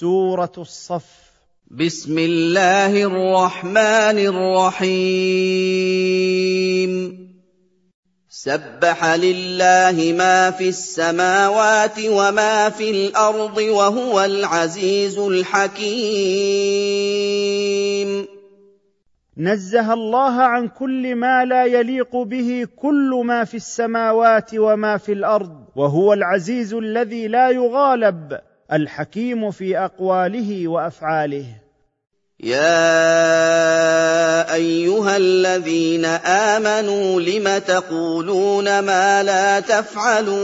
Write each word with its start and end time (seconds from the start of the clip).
سورة 0.00 0.52
الصف. 0.58 1.06
بسم 1.70 2.18
الله 2.18 3.02
الرحمن 3.04 4.18
الرحيم. 4.18 5.04
سبح 8.28 9.14
لله 9.14 10.14
ما 10.18 10.50
في 10.50 10.68
السماوات 10.68 11.98
وما 12.06 12.70
في 12.70 12.90
الأرض 12.90 13.56
وهو 13.56 14.24
العزيز 14.24 15.18
الحكيم. 15.18 15.94
نزه 19.36 19.92
الله 19.92 20.42
عن 20.42 20.68
كل 20.68 21.14
ما 21.14 21.44
لا 21.44 21.64
يليق 21.64 22.16
به 22.16 22.66
كل 22.76 23.22
ما 23.24 23.44
في 23.44 23.56
السماوات 23.56 24.50
وما 24.54 24.96
في 24.96 25.12
الأرض 25.12 25.64
وهو 25.76 26.12
العزيز 26.12 26.74
الذي 26.74 27.28
لا 27.28 27.50
يغالب. 27.50 28.40
الحكيم 28.74 29.50
في 29.50 29.78
أقواله 29.78 30.68
وأفعاله. 30.68 31.44
يا 32.40 32.94
أيها 34.54 35.16
الذين 35.16 36.04
آمنوا 36.54 37.20
لم 37.20 37.58
تقولون 37.58 38.78
ما 38.78 39.22
لا 39.22 39.60
تفعلون؟ 39.60 40.34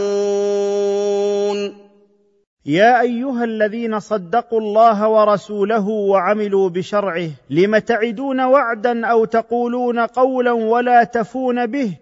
يا 2.66 3.00
أيها 3.00 3.44
الذين 3.44 4.00
صدقوا 4.00 4.60
الله 4.60 5.08
ورسوله 5.08 5.88
وعملوا 5.88 6.68
بشرعه 6.68 7.28
لم 7.50 7.78
تعدون 7.78 8.40
وعدا 8.40 9.06
أو 9.06 9.24
تقولون 9.24 9.98
قولا 9.98 10.52
ولا 10.52 11.04
تفون 11.04 11.66
به؟ 11.66 11.96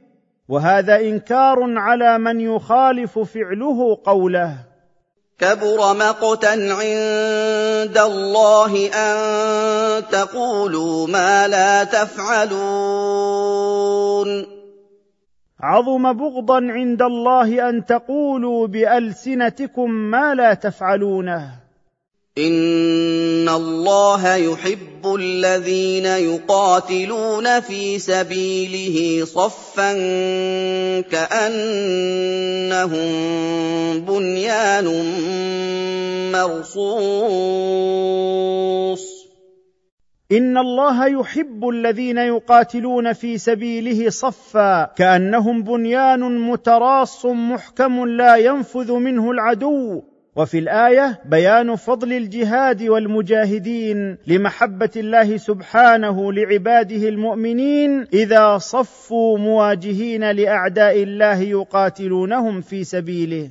وهذا 0.49 1.01
إنكار 1.01 1.79
على 1.79 2.19
من 2.19 2.41
يخالف 2.41 3.19
فعله 3.19 3.99
قوله. 4.05 4.68
كبر 5.39 5.95
مقتا 5.95 6.47
عند 6.47 7.99
الله 7.99 8.91
أن 8.95 10.09
تقولوا 10.09 11.07
ما 11.07 11.49
لا 11.49 11.85
تفعلون. 11.85 12.59
عظم 15.61 16.13
بغضا 16.13 16.61
عند 16.73 17.03
الله 17.03 17.69
أن 17.69 17.87
تقولوا 17.87 18.67
بألسنتكم 18.67 19.91
ما 19.91 20.35
لا 20.35 20.55
تفعلونه. 20.55 21.68
ان 22.39 23.49
الله 23.49 24.35
يحب 24.35 25.15
الذين 25.19 26.07
يقاتلون 26.07 27.61
في 27.61 27.99
سبيله 27.99 29.25
صفا 29.25 29.93
كانهم 31.01 33.09
بنيان 34.01 34.87
مرصوص. 36.33 36.99
ان 40.33 40.59
الله 40.59 41.07
يحب 41.07 41.69
الذين 41.69 42.19
يقاتلون 42.19 43.13
في 43.13 43.39
سبيله 43.39 44.11
صفا 44.11 44.85
كانهم 44.85 45.63
بنيان 45.63 46.39
متراص 46.39 47.27
محكم 47.27 48.07
لا 48.07 48.37
ينفذ 48.37 48.93
منه 48.93 49.31
العدو. 49.31 50.03
وفي 50.39 50.59
الآية 50.59 51.21
بيان 51.25 51.77
فضل 51.77 52.13
الجهاد 52.13 52.83
والمجاهدين 52.83 54.19
لمحبة 54.27 54.91
الله 54.97 55.37
سبحانه 55.37 56.33
لعباده 56.33 57.09
المؤمنين 57.09 58.07
إذا 58.13 58.59
صفوا 58.59 59.39
مواجهين 59.39 60.31
لأعداء 60.31 61.03
الله 61.03 61.41
يقاتلونهم 61.41 62.61
في 62.61 62.85
سبيله. 62.85 63.51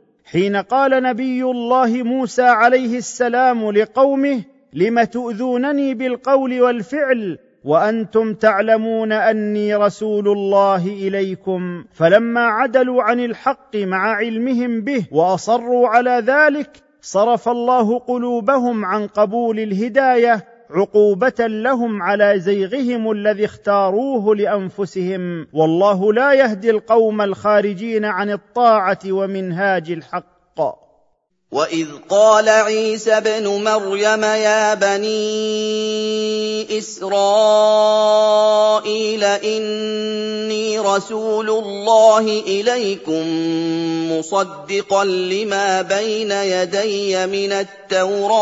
حين 0.31 0.55
قال 0.55 1.03
نبي 1.03 1.43
الله 1.43 2.03
موسى 2.03 2.41
عليه 2.41 2.97
السلام 2.97 3.71
لقومه 3.71 4.43
لم 4.73 5.03
تؤذونني 5.03 5.93
بالقول 5.93 6.61
والفعل 6.61 7.37
وأنتم 7.63 8.33
تعلمون 8.33 9.11
أني 9.11 9.75
رسول 9.75 10.27
الله 10.27 10.87
إليكم؟ 10.87 11.83
فلما 11.93 12.41
عدلوا 12.41 13.03
عن 13.03 13.19
الحق 13.19 13.75
مع 13.75 14.15
علمهم 14.15 14.81
به 14.81 15.05
وأصروا 15.11 15.87
على 15.87 16.23
ذلك 16.25 16.69
صرف 17.01 17.49
الله 17.49 17.99
قلوبهم 17.99 18.85
عن 18.85 19.07
قبول 19.07 19.59
الهداية 19.59 20.45
عقوبة 20.73 21.47
لهم 21.47 22.01
على 22.01 22.39
زيغهم 22.39 23.11
الذي 23.11 23.45
اختاروه 23.45 24.35
لأنفسهم. 24.35 25.47
والله 25.53 26.13
لا 26.13 26.33
يهدي 26.33 26.69
القوم 26.69 27.21
الخارجين 27.21 28.05
عن 28.05 28.31
الطاعة 28.31 28.99
ومنهاج 29.07 29.91
الحق. 29.91 30.31
وإذ 31.51 31.87
قال 32.09 32.49
عيسى 32.49 33.11
ابن 33.11 33.63
مريم 33.63 34.23
يا 34.23 34.73
بني 34.73 35.17
إسرائيل 36.77 37.13
إني 39.23 40.79
رسول 40.79 41.49
الله 41.49 42.19
إليكم 42.47 43.23
مصدقا 44.11 45.05
لما 45.05 45.81
بين 45.81 46.31
يدي 46.31 47.27
من 47.27 47.51
التوراة. 47.51 48.41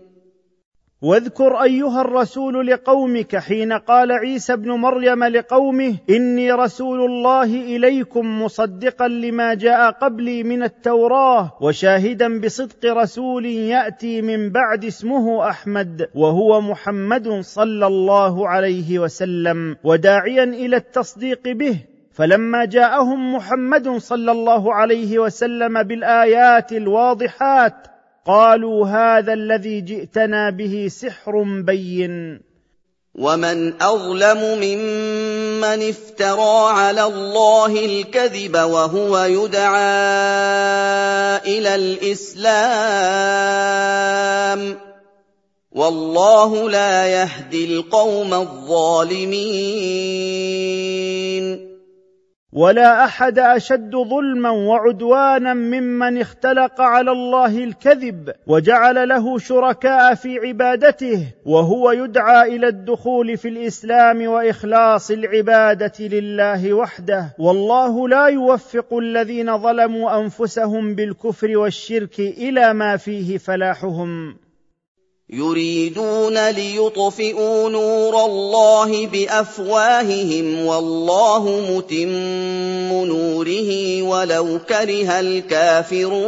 واذكر 1.01 1.63
أيها 1.63 2.01
الرسول 2.01 2.67
لقومك 2.67 3.35
حين 3.35 3.73
قال 3.73 4.11
عيسى 4.11 4.53
ابن 4.53 4.71
مريم 4.71 5.23
لقومه 5.23 5.95
إني 6.09 6.51
رسول 6.51 7.05
الله 7.05 7.43
إليكم 7.43 8.41
مصدقا 8.43 9.07
لما 9.07 9.53
جاء 9.53 9.91
قبلي 9.91 10.43
من 10.43 10.63
التوراة 10.63 11.51
وشاهدا 11.61 12.39
بصدق 12.39 12.93
رسول 12.93 13.45
يأتي 13.45 14.21
من 14.21 14.49
بعد 14.49 14.85
اسمه 14.85 15.49
أحمد 15.49 16.09
وهو 16.15 16.61
محمد 16.61 17.39
صلى 17.39 17.87
الله 17.87 18.47
عليه 18.47 18.99
وسلم 18.99 19.75
وداعيا 19.83 20.43
إلى 20.43 20.75
التصديق 20.75 21.47
به. 21.47 21.77
فلما 22.13 22.65
جاءهم 22.65 23.35
محمد 23.35 23.89
صلى 23.97 24.31
الله 24.31 24.73
عليه 24.73 25.19
وسلم 25.19 25.83
بالآيات 25.83 26.71
الواضحات 26.71 27.90
قالوا 28.27 28.87
هذا 28.87 29.33
الذي 29.33 29.81
جئتنا 29.81 30.49
به 30.49 30.87
سحر 30.89 31.43
بين. 31.65 32.41
ومن 33.15 33.81
أظلم 33.81 34.59
ممن 34.61 35.89
افترى 35.89 36.69
على 36.71 37.03
الله 37.03 37.85
الكذب 37.85 38.55
وهو 38.55 39.23
يدعى 39.23 39.81
إلى 41.43 41.75
الإسلام 41.75 42.51
والله 45.71 46.69
لا 46.69 47.07
يهدي 47.07 47.65
القوم 47.65 48.33
الظالمين. 48.33 49.31
ولا 52.53 53.05
أحد 53.05 53.39
أشد 53.39 53.95
ظلما 53.95 54.49
وعدوانا 54.49 55.53
ممن 55.53 56.21
اختلق 56.21 56.81
على 56.81 57.11
الله 57.11 57.63
الكذب 57.63 58.31
وجعل 58.47 59.09
له 59.09 59.37
شركاء 59.37 60.15
في 60.15 60.39
عبادته 60.39 61.27
وهو 61.45 61.91
يدعى 61.91 62.55
إلى 62.55 62.67
الدخول 62.67 63.37
في 63.37 63.47
الإسلام 63.47 64.27
وإخلاص 64.27 65.11
العبادة 65.11 65.93
لله 65.99 66.73
وحده. 66.73 67.35
والله 67.39 68.07
لا 68.07 68.25
يوفق 68.25 68.93
الذين 68.97 69.57
ظلموا 69.57 70.19
أنفسهم 70.19 70.95
بالكفر 70.95 71.57
والشرك 71.57 72.19
إلى 72.19 72.73
ما 72.73 72.97
فيه 72.97 73.37
فلاحهم. 73.37 74.35
يريدون 75.33 76.49
ليطفئوا 76.49 77.69
نور 77.69 78.25
الله 78.25 79.07
بأفواههم 79.07 80.65
والله 80.65 81.43
متم 81.71 83.05
نوره 83.05 84.01
ولو 84.01 84.59
كره 84.59 85.19
الكافرون. 85.19 86.21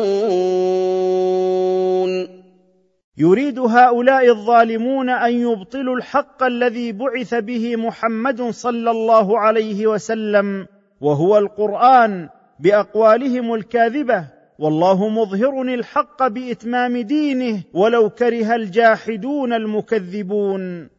يريد 3.17 3.59
هؤلاء 3.59 4.29
الظالمون 4.29 5.09
أن 5.09 5.33
يبطلوا 5.41 5.95
الحق 5.95 6.43
الذي 6.43 6.91
بعث 6.91 7.33
به 7.33 7.75
محمد 7.75 8.49
صلى 8.49 8.91
الله 8.91 9.39
عليه 9.39 9.87
وسلم 9.87 10.67
وهو 11.01 11.37
القرآن 11.37 12.29
بأقوالهم 12.59 13.53
الكاذبة. 13.53 14.42
والله 14.63 15.07
مظهر 15.09 15.61
الحق 15.61 16.27
بإتمام 16.27 16.97
دينه 16.97 17.63
ولو 17.73 18.09
كره 18.09 18.55
الجاحدون 18.55 19.53
المكذبون. 19.53 20.89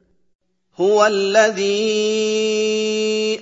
هو 0.76 1.06
الذي 1.06 1.80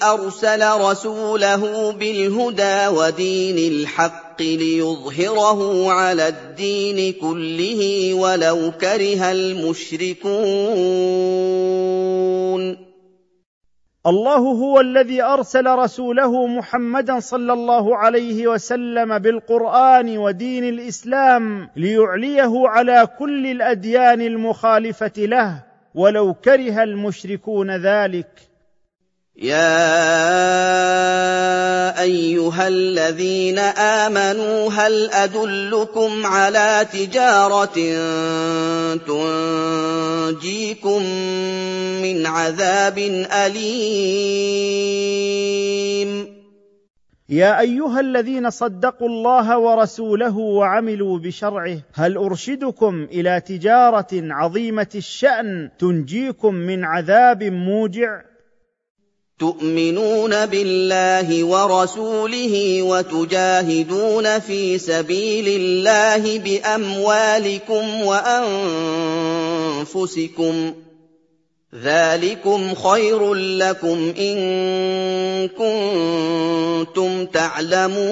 أرسل 0.03 0.63
رسوله 0.81 1.93
بالهدى 1.93 2.87
ودين 2.87 3.73
الحق 3.73 4.43
ليظهره 4.43 5.91
على 5.93 6.29
الدين 6.29 7.13
كله 7.13 8.15
ولو 8.15 8.73
كره 8.81 9.33
المشركون. 9.33 10.33
الله 14.07 14.39
هو 14.39 14.81
الذي 14.81 15.23
أرسل 15.23 15.67
رسوله 15.67 16.47
محمدا 16.47 17.21
صلى 17.21 17.53
الله 17.53 17.97
عليه 17.97 18.47
وسلم 18.47 19.19
بالقرآن 19.19 20.19
ودين 20.19 20.65
الإسلام 20.65 21.69
ليعليه 21.77 22.69
على 22.69 23.09
كل 23.19 23.47
الأديان 23.47 24.21
المخالفة 24.21 25.13
له 25.19 25.63
ولو 25.95 26.35
كره 26.35 26.83
المشركون 26.83 27.71
ذلك. 27.71 28.52
يا 29.43 29.83
أيها 32.03 32.69
الذين 32.69 33.59
آمنوا 33.59 34.71
هل 34.73 35.11
أدلكم 35.11 36.27
على 36.27 36.87
تجارة 36.93 37.75
تنجيكم 40.33 41.03
من 42.03 42.27
عذاب 42.27 42.99
أليم؟ 43.47 44.23
يا 47.29 47.61
أيها 47.61 48.01
الذين 48.01 48.51
صدقوا 48.51 49.09
الله 49.09 49.59
ورسوله 49.59 50.39
وعملوا 50.39 51.19
بشرعه 51.19 51.79
هل 51.95 52.17
أرشدكم 52.17 53.05
إلى 53.13 53.41
تجارة 53.41 54.09
عظيمة 54.13 54.91
الشأن 54.95 55.71
تنجيكم 55.79 56.55
من 56.55 56.85
عذاب 56.85 57.43
موجع؟ 57.43 58.32
تؤمنون 59.43 60.47
بالله 60.47 61.45
ورسوله 61.45 62.83
وتجاهدون 62.83 64.39
في 64.39 64.79
سبيل 64.79 65.49
الله 65.49 66.39
بأموالكم 66.39 68.03
وأنفسكم 69.83 70.75
ذلكم 71.83 72.75
خير 72.75 73.35
لكم 73.35 74.15
إن 74.19 74.39
كنتم 75.49 77.27
تعلمون 77.27 78.03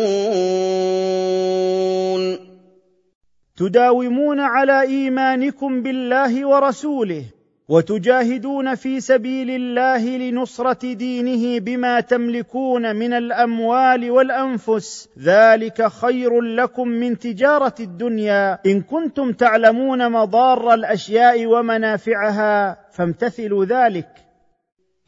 تداومون 3.56 4.40
على 4.40 4.82
إيمانكم 4.82 5.82
بالله 5.82 6.46
ورسوله 6.46 7.24
وتجاهدون 7.70 8.74
في 8.74 9.00
سبيل 9.00 9.50
الله 9.50 10.16
لنصرة 10.16 10.92
دينه 10.92 11.60
بما 11.60 12.00
تملكون 12.00 12.96
من 12.96 13.12
الأموال 13.12 14.10
والأنفس. 14.10 15.08
ذلك 15.18 15.88
خير 15.88 16.40
لكم 16.40 16.88
من 16.88 17.18
تجارة 17.18 17.74
الدنيا. 17.80 18.58
إن 18.66 18.82
كنتم 18.82 19.32
تعلمون 19.32 20.12
مضار 20.12 20.74
الأشياء 20.74 21.46
ومنافعها 21.46 22.76
فامتثلوا 22.92 23.64
ذلك. 23.64 24.29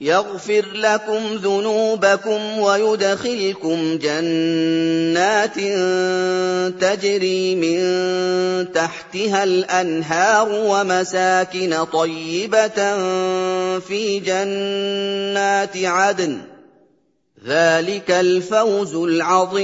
يغفر 0.03 0.67
لكم 0.75 1.21
ذنوبكم 1.35 2.59
ويدخلكم 2.59 3.99
جنات 3.99 5.55
تجري 6.81 7.55
من 7.55 7.79
تحتها 8.73 9.45
الأنهار 9.45 10.49
ومساكن 10.51 11.85
طيبة 11.85 12.99
في 13.79 14.21
جنات 14.21 15.77
عدن. 15.77 16.39
ذلك 17.47 18.11
الفوز 18.11 18.95
العظيم. 18.95 19.63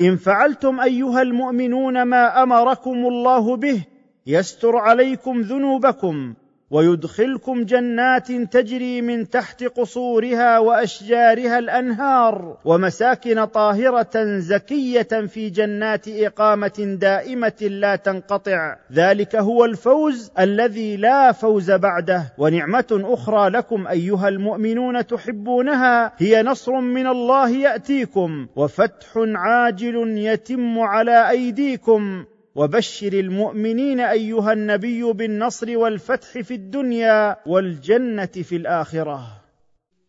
إن 0.00 0.16
فعلتم 0.16 0.80
أيها 0.80 1.22
المؤمنون 1.22 2.02
ما 2.02 2.42
أمركم 2.42 3.06
الله 3.06 3.56
به 3.56 3.93
يستر 4.26 4.76
عليكم 4.76 5.40
ذنوبكم 5.40 6.34
ويدخلكم 6.70 7.64
جنات 7.64 8.32
تجري 8.32 9.02
من 9.02 9.30
تحت 9.30 9.64
قصورها 9.64 10.58
وأشجارها 10.58 11.58
الأنهار 11.58 12.56
ومساكن 12.64 13.44
طاهرة 13.44 14.38
زكية 14.38 15.02
في 15.02 15.50
جنات 15.50 16.08
إقامة 16.08 16.96
دائمة 17.00 17.52
لا 17.60 17.96
تنقطع. 17.96 18.76
ذلك 18.92 19.36
هو 19.36 19.64
الفوز 19.64 20.30
الذي 20.38 20.96
لا 20.96 21.32
فوز 21.32 21.70
بعده. 21.70 22.32
ونعمة 22.38 23.02
أخرى 23.04 23.48
لكم 23.48 23.86
أيها 23.86 24.28
المؤمنون 24.28 25.06
تحبونها 25.06 26.12
هي 26.18 26.42
نصر 26.42 26.72
من 26.72 27.06
الله 27.06 27.50
يأتيكم 27.50 28.46
وفتح 28.56 29.12
عاجل 29.16 30.18
يتم 30.18 30.78
على 30.78 31.30
أيديكم. 31.30 32.24
وبشر 32.54 33.12
المؤمنين 33.12 34.00
أيها 34.00 34.52
النبي 34.52 35.02
بالنصر 35.02 35.78
والفتح 35.78 36.38
في 36.38 36.54
الدنيا 36.54 37.36
والجنة 37.46 38.26
في 38.26 38.56
الآخرة. 38.56 39.20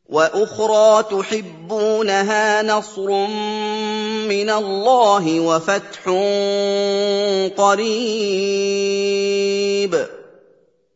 وأخرى 0.09 1.03
تحبونها 1.03 2.63
نصر 2.63 3.27
من 4.29 4.49
الله 4.49 5.39
وفتح 5.39 6.03
قريب. 7.57 8.85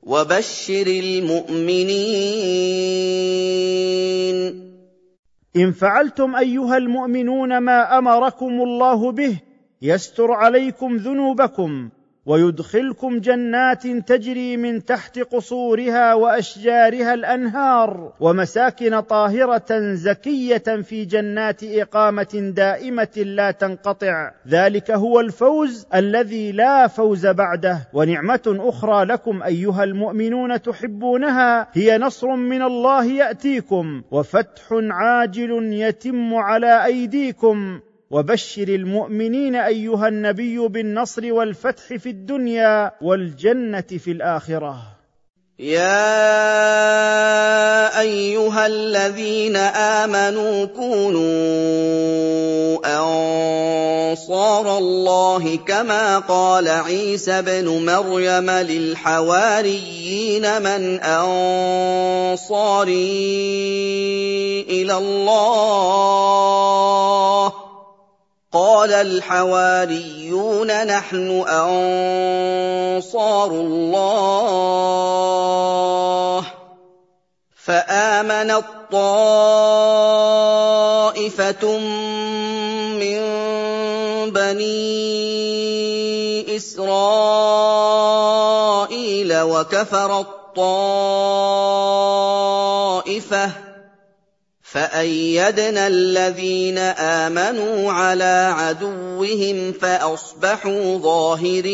وبشر 0.04 0.88
المؤمنين. 0.88 1.90
إن 5.56 5.72
فعلتم 5.72 6.36
أيها 6.36 6.78
المؤمنون 6.78 7.58
ما 7.58 7.98
أمركم 7.98 8.62
الله 8.62 9.12
به 9.12 9.49
يستر 9.82 10.32
عليكم 10.32 10.98
ذنوبكم 10.98 11.90
ويدخلكم 12.26 13.20
جنات 13.20 13.88
تجري 13.88 14.58
من 14.58 14.86
تحت 14.86 15.20
قصورها 15.20 16.14
وأشجارها 16.14 17.14
الأنهار 17.14 18.14
ومساكن 18.20 19.00
طاهرة 19.00 19.94
زكية 19.94 20.58
في 20.58 21.06
جنات 21.06 21.64
إقامة 21.64 22.52
دائمة 22.56 23.18
لا 23.18 23.52
تنقطع. 23.52 24.32
ذلك 24.48 24.92
هو 24.92 25.20
الفوز 25.20 25.88
الذي 25.94 26.52
لا 26.52 26.88
فوز 26.88 27.28
بعده. 27.28 27.88
ونعمة 27.94 28.58
أخرى 28.60 29.06
لكم 29.06 29.44
أيها 29.44 29.84
المؤمنون 29.84 30.62
تحبونها 30.62 31.68
هي 31.74 31.98
نصر 31.98 32.36
من 32.36 32.62
الله 32.62 33.06
يأتيكم 33.06 34.02
وفتح 34.12 34.64
عاجل 34.72 35.74
يتم 35.74 36.36
على 36.36 36.86
أيديكم. 36.86 37.80
وبشر 38.12 38.68
المؤمنين 38.68 39.56
أيها 39.56 40.08
النبي 40.08 40.58
بالنصر 40.68 41.34
والفتح 41.34 41.94
في 41.96 42.10
الدنيا 42.10 42.92
والجنة 43.02 43.82
في 43.82 44.12
الآخرة. 44.12 45.00
يا 45.60 46.00
أيها 48.00 48.68
الذين 48.68 49.56
آمنوا 49.56 50.66
كونوا 50.66 51.20
أنصار 52.86 54.78
الله 54.78 55.56
كما 55.56 56.20
قال 56.20 56.68
عيسى 56.68 57.32
ابن 57.32 57.86
مريم 57.86 58.50
للحواريين 58.50 59.82
من 60.62 61.00
أنصاري 61.00 62.40
إلى 64.70 64.98
الله 64.98 66.40
قال 68.80 68.94
الحواريون 68.94 70.70
نحن 70.88 71.44
أنصار 71.48 73.52
الله. 73.52 75.24
فامنت 77.66 78.66
طائفه 78.92 79.28
من 83.04 83.22
بني 84.32 84.96
إسرائيل 86.56 87.02
وكفرت 89.42 90.28
طائفه 90.56 91.70
فأيدنا 94.72 95.88
الذين 95.88 96.78
آمنوا 96.78 97.92
على 97.92 98.54
عدوهم 98.54 99.72
فأصبحوا 99.72 100.98
ظاهرين. 100.98 101.70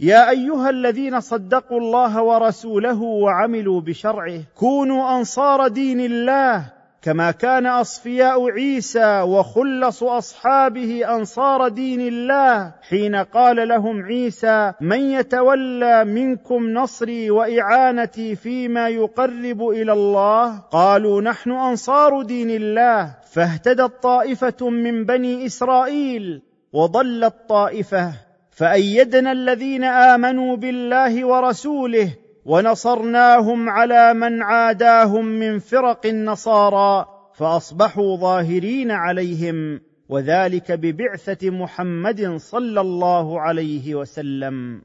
يا 0.00 0.30
أيها 0.30 0.70
الذين 0.70 1.20
صدقوا 1.20 1.80
الله 1.80 2.22
ورسوله 2.22 3.02
وعملوا 3.02 3.80
بشرعه 3.80 4.40
كونوا 4.56 5.18
أنصار 5.18 5.68
دين 5.68 6.00
الله 6.00 6.75
كما 7.06 7.30
كان 7.30 7.66
أصفياء 7.66 8.50
عيسى 8.50 9.20
وخلص 9.20 10.02
أصحابه 10.02 11.16
أنصار 11.16 11.68
دين 11.68 12.00
الله 12.00 12.74
حين 12.88 13.14
قال 13.14 13.68
لهم 13.68 14.02
عيسى 14.02 14.72
من 14.80 15.10
يتولى 15.10 16.04
منكم 16.04 16.68
نصري 16.68 17.30
وإعانتي 17.30 18.36
فيما 18.36 18.88
يقرب 18.88 19.68
إلى 19.68 19.92
الله؟ 19.92 20.58
قالوا 20.58 21.20
نحن 21.22 21.50
أنصار 21.50 22.22
دين 22.22 22.50
الله. 22.50 23.14
فاهتدت 23.32 24.02
طائفه 24.02 24.68
من 24.70 25.04
بني 25.04 25.46
إسرائيل 25.46 26.42
وضلت 26.72 27.34
طائفه 27.48 28.12
فأيدنا 28.50 29.32
الذين 29.32 29.84
آمنوا 29.84 30.56
بالله 30.56 31.24
ورسوله 31.24 32.25
ونصرناهم 32.46 33.68
على 33.68 34.14
من 34.14 34.42
عاداهم 34.42 35.24
من 35.24 35.58
فرق 35.58 36.06
النصارى 36.06 37.06
فأصبحوا 37.34 38.16
ظاهرين 38.16 38.90
عليهم 38.90 39.80
وذلك 40.08 40.72
ببعثة 40.72 41.50
محمد 41.50 42.36
صلى 42.36 42.80
الله 42.80 43.40
عليه 43.40 43.94
وسلم. 43.94 44.82